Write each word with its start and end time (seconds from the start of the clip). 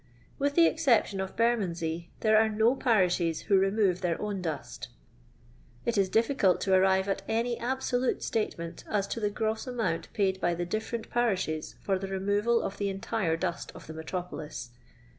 With 0.39 0.55
the 0.55 0.65
exception 0.65 1.21
of 1.21 1.35
Bermondsey, 1.35 2.09
there 2.21 2.35
are 2.35 2.49
no 2.49 2.75
pariihet 2.75 3.41
who 3.41 3.55
remore 3.59 3.93
their 3.99 4.17
oirn 4.17 4.41
duat 4.41 4.87
It 5.85 5.95
is 5.95 6.09
difficult 6.09 6.59
to 6.61 6.71
arriTe 6.71 7.05
at 7.07 7.21
any 7.27 7.59
absolute 7.59 8.23
statement 8.23 8.83
as 8.89 9.05
to 9.09 9.19
the 9.19 9.29
gross 9.29 9.67
amount 9.67 10.11
paid 10.13 10.41
by 10.41 10.55
the 10.55 10.65
different 10.65 11.11
parishes 11.11 11.75
for 11.83 11.99
the 11.99 12.07
remoral 12.07 12.63
of 12.63 12.79
the 12.79 12.89
entire 12.89 13.37
dust 13.37 13.71
of 13.75 13.85
the 13.85 13.93
metropolis. 13.93 14.71